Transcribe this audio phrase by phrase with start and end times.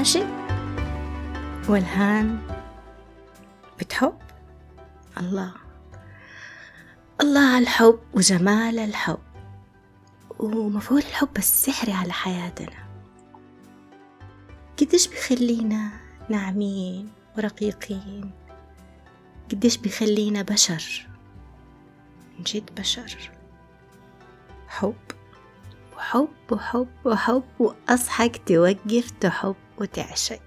[0.00, 0.26] عاشق
[1.68, 2.38] والهان
[3.80, 4.18] بتحب؟
[5.18, 5.52] الله.
[7.20, 9.18] الله الحب وجمال الحب.
[10.38, 12.88] ومفعول الحب السحري على حياتنا.
[14.80, 15.90] قديش بيخلينا
[16.28, 18.30] ناعمين ورقيقين؟
[19.52, 21.08] قديش بيخلينا بشر؟
[22.38, 23.30] من جد بشر.
[24.68, 24.94] حب.
[25.96, 29.56] وحب وحب وحب وأصحك توقف تحب.
[29.80, 30.40] وتعشق.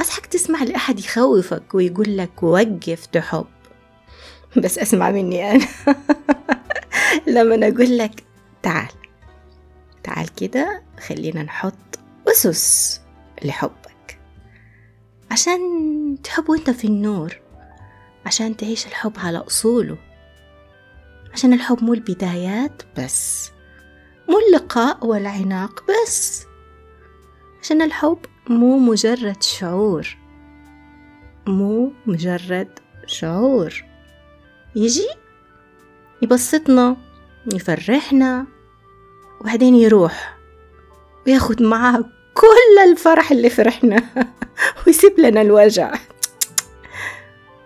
[0.00, 3.46] أصحك تسمع لأحد يخوفك ويقول لك وقف تحب
[4.56, 5.66] بس أسمع مني أنا.
[7.26, 8.24] لما أقول لك
[8.62, 8.92] تعال.
[10.02, 13.00] تعال كده خلينا نحط أسس
[13.44, 14.18] لحبك.
[15.30, 15.60] عشان
[16.24, 17.40] تحب وأنت في النور.
[18.26, 19.98] عشان تعيش الحب على أصوله.
[21.32, 23.50] عشان الحب مو البدايات بس.
[24.28, 26.49] مو اللقاء والعناق بس.
[27.62, 30.16] عشان الحب مو مجرد شعور.
[31.46, 33.84] مو مجرد شعور.
[34.76, 35.08] يجي؟
[36.22, 36.96] يبسطنا
[37.54, 38.46] يفرحنا
[39.40, 40.38] وبعدين يروح
[41.26, 44.02] وياخد معاه كل الفرح اللي فرحنا
[44.86, 45.94] ويسيب لنا الوجع.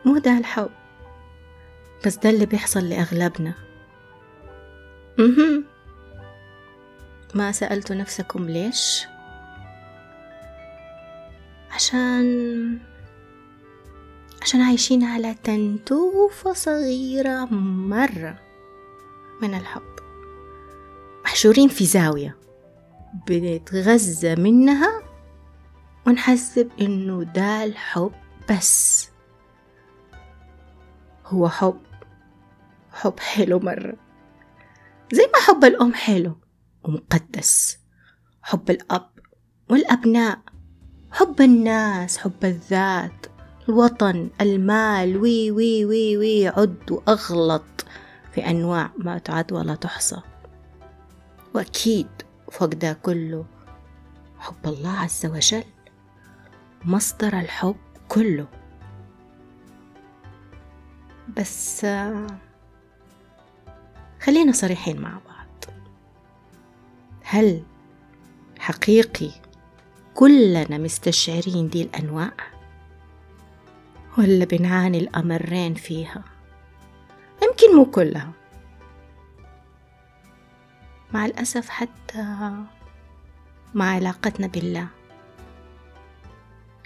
[0.04, 0.70] مو ده الحب.
[2.06, 3.54] بس ده اللي بيحصل لأغلبنا.
[7.34, 9.06] ما سألتوا نفسكم ليش؟
[11.74, 12.78] عشان
[14.42, 18.38] عشان عايشين على تنتوفة صغيرة مرة
[19.42, 19.94] من الحب.
[21.24, 22.36] محشورين في زاوية.
[23.26, 25.02] بنتغذى منها
[26.06, 28.12] ونحسب إنه ده الحب
[28.50, 29.08] بس.
[31.26, 31.80] هو حب.
[32.92, 33.96] حب حلو مرة.
[35.12, 36.40] زي ما حب الأم حلو
[36.84, 37.78] ومقدس.
[38.42, 39.10] حب الأب
[39.70, 40.43] والأبناء.
[41.14, 43.26] حب الناس حب الذات
[43.68, 47.86] الوطن المال وي وي وي وي عد وأغلط
[48.32, 50.20] في أنواع ما تعد ولا تحصى.
[51.54, 52.08] وأكيد
[52.52, 53.44] فوق ده كله
[54.38, 55.64] حب الله عز وجل
[56.84, 57.76] مصدر الحب
[58.08, 58.46] كله.
[61.36, 61.86] بس
[64.22, 65.74] خلينا صريحين مع بعض.
[67.22, 67.62] هل
[68.58, 69.30] حقيقي
[70.14, 72.32] كلنا مستشعرين دي الأنواع؟
[74.18, 76.24] ولا بنعاني الأمرين فيها؟
[77.42, 78.32] يمكن مو كلها.
[81.12, 82.52] مع الأسف حتى
[83.74, 84.88] مع علاقتنا بالله.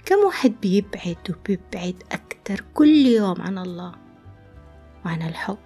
[0.05, 3.95] كم واحد بيبعد وبيبعد أكتر كل يوم عن الله؟
[5.05, 5.57] وعن الحب.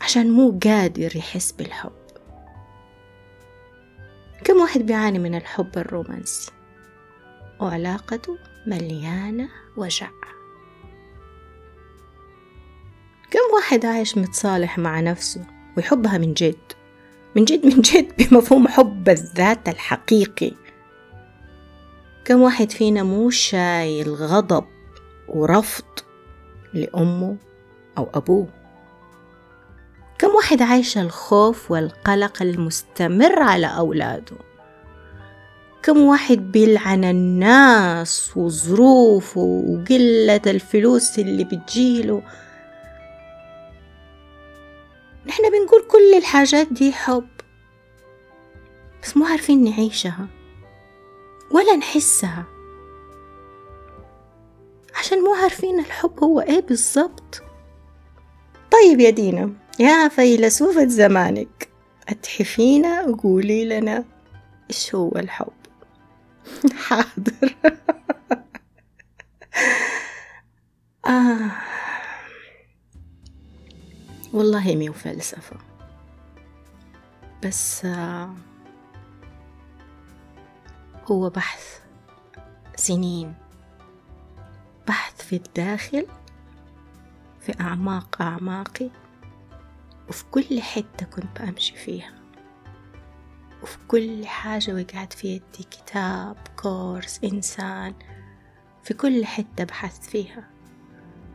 [0.00, 2.05] عشان مو قادر يحس بالحب.
[4.46, 6.52] كم واحد بيعاني من الحب الرومانسي؟
[7.60, 10.08] وعلاقته مليانة وجع.
[13.30, 15.46] كم واحد عايش متصالح مع نفسه
[15.76, 16.72] ويحبها من جد؟
[17.36, 20.52] من جد من جد بمفهوم حب الذات الحقيقي.
[22.24, 24.64] كم واحد فينا مو شايل غضب
[25.28, 25.98] ورفض
[26.74, 27.36] لأمه
[27.98, 28.48] أو أبوه؟
[30.18, 34.36] كم واحد عايش الخوف والقلق المستمر على أولاده؟
[35.82, 42.22] كم واحد بيلعن الناس وظروفه وقلة الفلوس اللي بتجيله؟
[45.26, 47.28] نحن بنقول كل الحاجات دي حب
[49.02, 50.26] بس مو عارفين نعيشها
[51.50, 52.44] ولا نحسها.
[54.98, 57.42] عشان مو عارفين الحب هو إيه بالظبط
[58.72, 61.68] طيب يا دينا يا فيلسوفة زمانك.
[62.08, 64.04] أتحفينا؟ وقولي لنا.
[64.70, 65.52] إيش هو الحب؟
[66.86, 67.56] حاضر.
[71.06, 71.50] آه.
[74.32, 75.56] والله مي فلسفة.
[77.44, 78.34] بس آه.
[81.10, 81.78] هو بحث
[82.76, 83.34] سنين.
[84.88, 86.06] بحث في الداخل
[87.40, 88.90] في أعماق أعماقي.
[90.08, 92.12] وفي كل حتة كنت بمشي فيها.
[93.62, 97.94] وفي كل حاجة وقعت في يدي كتاب كورس إنسان
[98.82, 100.50] في كل حتة بحثت فيها.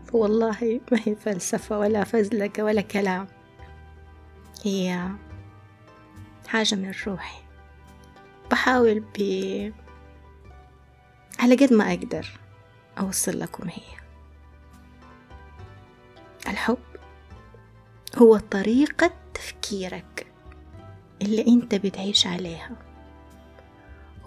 [0.06, 3.28] فوالله ما هي فلسفة ولا فزلكة ولا كلام.
[4.64, 5.10] هي
[6.48, 7.42] حاجة من روحي.
[8.52, 9.22] بحاول ب
[11.40, 12.40] على قد ما أقدر
[13.00, 14.02] أوصل لكم هي.
[16.48, 16.78] الحب
[18.22, 20.28] هو طريقة تفكيرك
[21.22, 22.72] اللي أنت بتعيش عليها.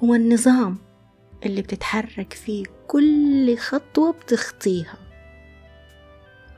[0.04, 0.78] هو النظام
[1.46, 4.98] اللي بتتحرك فيه كل خطوة بتخطيها.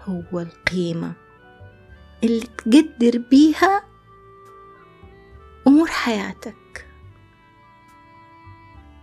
[0.00, 1.12] هو القيمة
[2.24, 3.82] اللي تقدر بيها
[5.66, 6.86] أمور حياتك.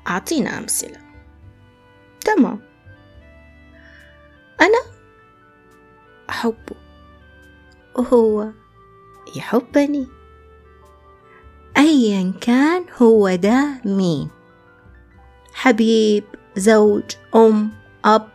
[0.07, 1.00] أعطينا أمثلة.
[2.25, 2.62] تمام.
[4.62, 4.81] أنا
[6.29, 6.82] أحبه.
[7.95, 8.50] وهو
[9.36, 10.07] يحبني.
[11.78, 14.30] أيا كان هو ده مين؟
[15.54, 16.24] حبيب
[16.56, 17.04] زوج
[17.36, 17.72] أم
[18.06, 18.30] أب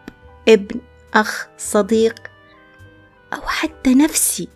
[0.49, 0.81] ابن
[1.15, 2.15] أخ صديق
[3.35, 4.49] أو حتى نفسي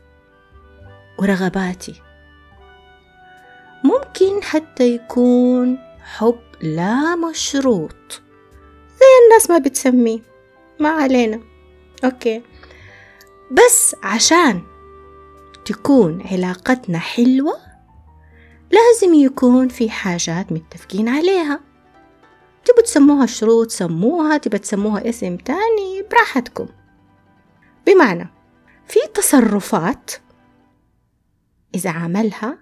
[1.19, 2.02] ورغباتي.
[3.84, 8.22] ممكن حتى يكون حب لا مشروط
[8.88, 10.20] زي الناس ما بتسميه.
[10.81, 11.40] ما علينا.
[12.05, 12.43] أوكي.
[13.50, 14.62] بس عشان
[15.64, 17.56] تكون علاقتنا حلوة
[18.70, 21.60] لازم يكون في حاجات متفقين عليها.
[22.64, 26.68] تبوا تسموها شروط سموها تبى تسموها اسم تاني براحتكم.
[27.86, 28.28] بمعنى
[28.86, 30.10] في تصرفات
[31.74, 32.58] إذا عملها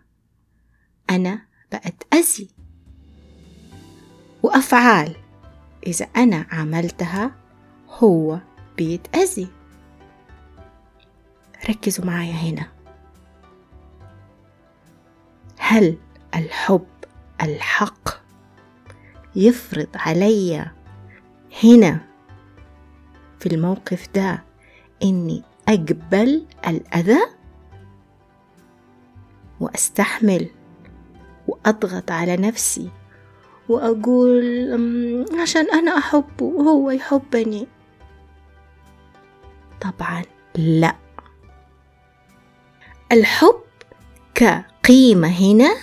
[1.10, 1.42] أنا
[1.72, 2.50] بأتأذي
[4.42, 5.16] وأفعال
[5.86, 7.34] إذا أنا عملتها
[7.88, 8.38] هو
[8.76, 9.48] بيتأذي
[11.68, 12.79] ركزوا معايا هنا.
[15.70, 15.96] هل
[16.34, 16.86] الحب
[17.42, 18.08] الحق
[19.36, 20.70] يفرض علي
[21.64, 22.00] هنا
[23.38, 24.44] في الموقف ده
[25.02, 27.20] إني اقبل الأذى
[29.60, 30.50] وأستحمل
[31.48, 32.90] وأضغط على نفسي
[33.68, 34.44] وأقول
[35.42, 37.66] عشان أنا أحبه وهو يحبني.
[39.80, 40.22] طبعا
[40.54, 40.96] لا.
[43.12, 43.60] الحب
[44.82, 45.76] كقيمة هنا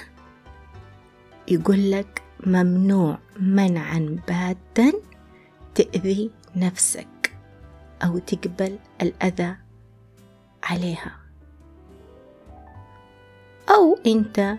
[1.47, 4.93] يقول لك ممنوع منعا باتا
[5.75, 7.37] تأذي نفسك
[8.03, 9.55] أو تقبل الأذى
[10.63, 11.19] عليها.
[13.69, 14.57] أو أنت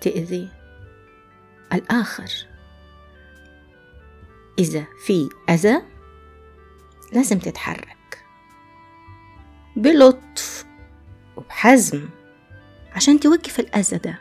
[0.00, 0.48] تأذي
[1.72, 2.30] الآخر.
[4.58, 5.82] إذا في أذى
[7.12, 8.24] لازم تتحرك
[9.76, 10.66] بلطف
[11.36, 12.08] وبحزم.
[12.98, 14.18] عشان توقف الأذى ده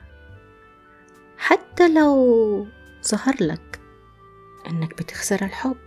[1.38, 2.68] حتى لو
[3.08, 3.80] ظهر لك
[4.68, 5.78] أنك بتخسر الحب.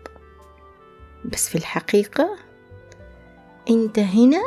[1.24, 2.38] بس في الحقيقة
[3.70, 4.42] أنت هنا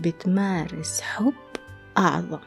[0.00, 1.34] بتمارس حب
[1.98, 2.40] أعظم.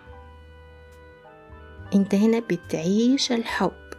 [1.95, 3.89] أنت هنا بتعيش الحب.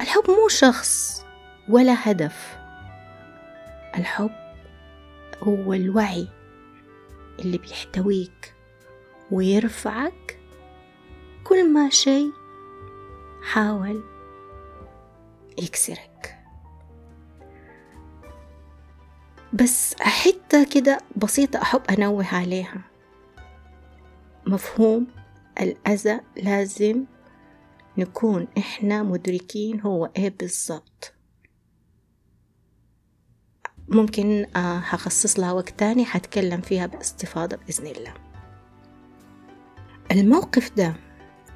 [0.00, 1.24] الحب مو شخص
[1.68, 2.58] ولا هدف.
[3.96, 4.34] الحب
[5.42, 6.28] هو الوعي
[7.38, 8.59] اللي بيحتويك.
[9.32, 10.38] ويرفعك
[11.44, 12.32] كل ما شيء
[13.42, 14.04] حاول
[15.58, 16.36] يكسرك.
[19.52, 22.82] بس حتة كده بسيطة أحب أنوه عليها.
[24.46, 25.06] مفهوم
[25.60, 27.04] الأذى لازم
[27.98, 31.14] نكون إحنا مدركين هو إيه بالضبط.
[33.88, 38.29] ممكن هخصص لها وقت تاني حتكلم فيها باستفاضة بإذن الله.
[40.10, 40.94] الموقف ده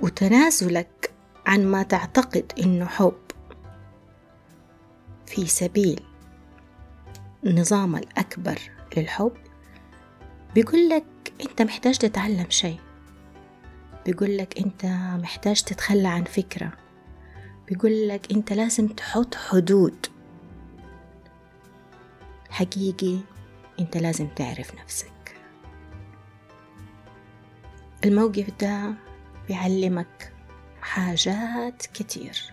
[0.01, 1.13] وتنازلك
[1.47, 3.19] عن ما تعتقد إنه حب
[5.27, 6.01] في سبيل
[7.47, 8.59] النظام الأكبر
[8.97, 9.33] للحب
[10.55, 11.05] بيقول لك
[11.41, 12.79] أنت محتاج تتعلم شيء.
[14.07, 14.87] بيقول لك أنت
[15.23, 16.73] محتاج تتخلى عن فكرة.
[17.69, 20.07] بيقول لك أنت لازم تحط حدود.
[22.51, 23.19] حقيقي
[23.81, 25.13] أنت لازم تعرف نفسك.
[28.05, 28.95] الموقف ده
[29.49, 30.33] بيعلمك
[30.81, 32.53] حاجات كتير.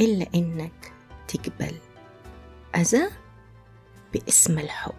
[0.00, 0.92] إلا إنك
[1.28, 1.74] تقبل
[2.76, 3.08] أذى
[4.12, 4.94] باسم الحب.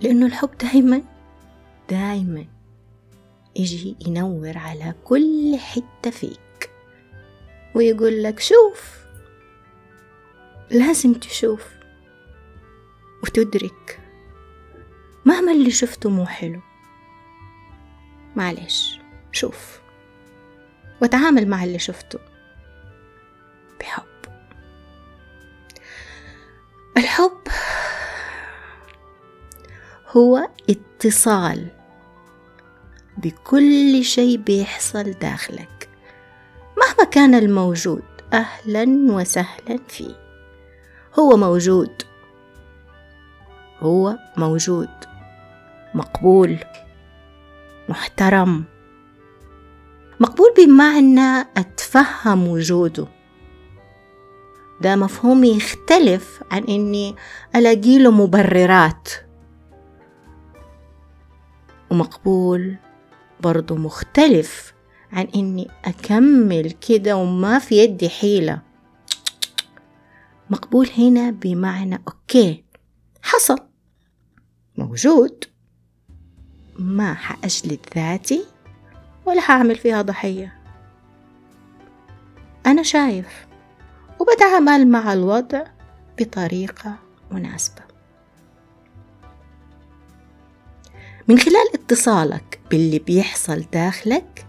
[0.00, 1.02] لأنه الحب دايما
[1.90, 2.46] دايما
[3.56, 6.70] يجي ينور على كل حتة فيك.
[7.74, 9.06] ويقول لك شوف
[10.70, 11.74] لازم تشوف
[13.22, 14.01] وتدرك
[15.24, 16.60] مهما اللي شفته مو حلو.
[18.36, 19.00] معلش
[19.32, 19.80] شوف.
[21.02, 22.18] وتعامل مع اللي شفته.
[23.80, 24.02] بحب.
[26.96, 27.40] الحب
[30.16, 31.68] هو اتصال
[33.18, 35.88] بكل شيء بيحصل داخلك
[36.78, 38.02] مهما كان الموجود
[38.32, 40.14] أهلا وسهلا فيه.
[41.18, 42.02] هو موجود.
[43.80, 45.11] هو موجود.
[45.94, 46.58] مقبول
[47.88, 48.64] محترم.
[50.20, 53.06] مقبول بمعنى أتفهم وجوده.
[54.80, 57.16] ده مفهوم يختلف عن إني
[57.56, 59.08] ألاقي له مبررات.
[61.90, 62.76] ومقبول
[63.40, 64.74] برضو مختلف
[65.12, 68.62] عن إني أكمل كده وما في يدي حيلة.
[70.50, 72.64] مقبول هنا بمعنى أوكي
[73.22, 73.58] حصل
[74.78, 75.51] موجود.
[76.78, 78.44] ما حأجلد ذاتي
[79.26, 80.54] ولا حأعمل فيها ضحية.
[82.66, 83.46] أنا شايف
[84.18, 85.64] وبتعامل مع الوضع
[86.20, 86.94] بطريقة
[87.30, 87.82] مناسبة.
[91.28, 94.46] من خلال اتصالك باللي بيحصل داخلك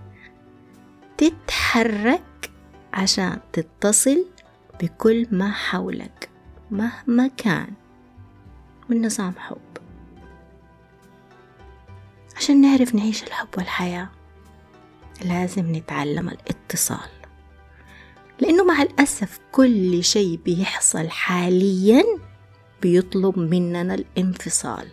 [1.17, 2.51] تتحرك
[2.93, 4.25] عشان تتصل
[4.81, 6.29] بكل ما حولك
[6.71, 7.73] مهما كان.
[8.89, 9.72] من نظام حب
[12.43, 14.09] عشان نعرف نعيش الحب والحياة
[15.25, 17.09] لازم نتعلم الاتصال.
[18.39, 22.03] لأنه مع الأسف كل شيء بيحصل حاليا
[22.81, 24.87] بيطلب مننا الانفصال.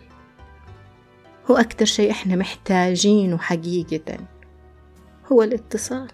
[1.51, 4.17] هو أكتر شيء إحنا محتاجينه حقيقة
[5.31, 6.07] هو الاتصال.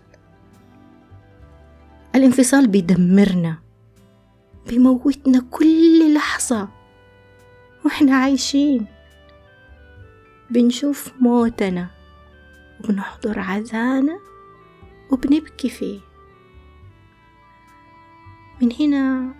[2.15, 3.57] الانفصال بيدمرنا
[4.67, 6.67] بيموتنا كل لحظة
[7.85, 8.96] وإحنا عايشين.
[10.49, 11.87] بنشوف موتنا
[12.79, 14.19] وبنحضر عزانا
[15.11, 15.99] وبنبكي فيه.
[18.61, 19.33] من هنا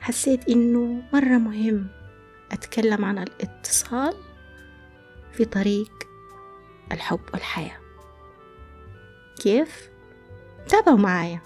[0.00, 1.88] حسيت إنه مرة مهم
[2.52, 4.14] أتكلم عن الاتصال
[5.32, 5.92] في طريق
[6.92, 7.78] الحب والحياة.
[9.42, 9.90] كيف؟
[10.68, 11.40] تابعوا معايا.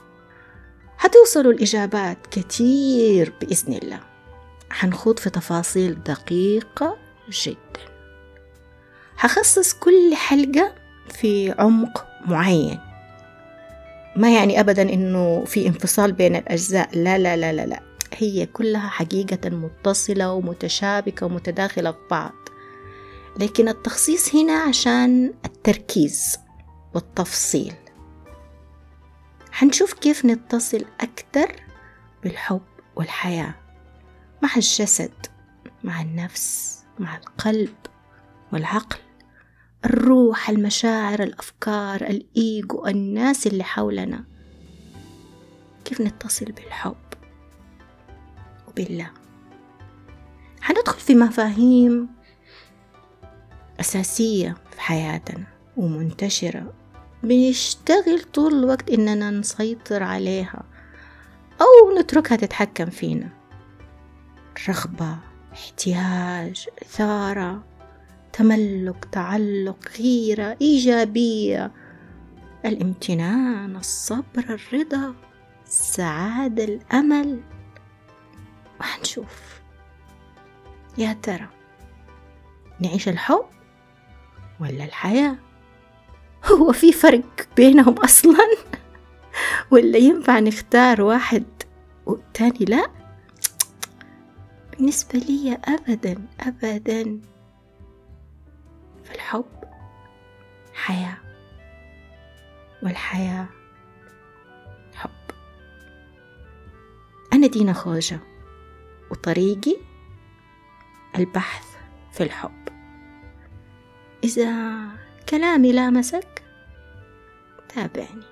[0.96, 4.00] حتوصلوا الإجابات كتير بإذن الله.
[4.70, 7.03] حنخوض في تفاصيل دقيقة.
[7.30, 7.80] جدا.
[9.16, 10.74] حخصص كل حلقة
[11.08, 12.80] في عمق معين.
[14.16, 16.98] ما يعني أبدا إنه في انفصال بين الأجزاء.
[16.98, 17.82] لا لا لا لا لا.
[18.14, 22.32] هي كلها حقيقة متصلة ومتشابكة ومتداخلة في بعض.
[23.38, 26.38] لكن التخصيص هنا عشان التركيز
[26.94, 27.74] والتفصيل.
[29.52, 31.56] حنشوف كيف نتصل أكثر
[32.22, 32.62] بالحب
[32.96, 33.54] والحياة
[34.42, 35.26] مع الجسد
[35.84, 36.83] مع النفس.
[36.98, 37.74] مع القلب
[38.52, 38.98] والعقل
[39.84, 44.24] الروح المشاعر الأفكار الإيجو الناس اللي حولنا.
[45.84, 46.96] كيف نتصل بالحب
[48.68, 49.10] وبالله؟
[50.60, 52.08] حندخل في مفاهيم
[53.80, 55.46] أساسية في حياتنا
[55.76, 56.74] ومنتشرة.
[57.22, 60.62] بنشتغل طول الوقت إننا نسيطر عليها
[61.60, 63.28] أو نتركها تتحكم فينا.
[64.68, 65.33] رغبة.
[65.54, 67.62] احتياج إثارة
[68.32, 71.70] تملك تعلق غيرة إيجابية
[72.64, 75.14] الامتنان الصبر الرضا
[75.66, 77.40] السعادة الأمل.
[78.80, 79.60] وحنشوف
[80.98, 81.48] يا ترى
[82.80, 83.44] نعيش الحب
[84.60, 85.36] ولا الحياة؟
[86.52, 88.48] هو في فرق بينهم أصلا؟
[89.70, 91.44] ولا ينفع نختار واحد
[92.06, 93.03] والتاني لا؟
[94.78, 97.20] بالنسبة لي أبدا أبدا
[99.04, 99.64] فالحب
[100.74, 101.16] حياة
[102.82, 103.48] والحياة
[104.94, 105.10] حب.
[107.32, 108.20] أنا دينا خوجة
[109.10, 109.76] وطريقي
[111.18, 111.76] البحث
[112.12, 112.68] في الحب.
[114.24, 114.88] إذا
[115.28, 116.42] كلامي لامسك
[117.68, 118.24] تابعني.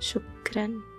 [0.00, 0.93] شكراً.